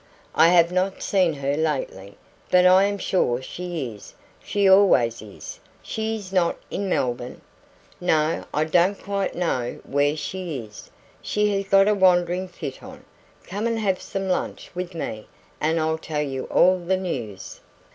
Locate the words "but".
2.49-2.65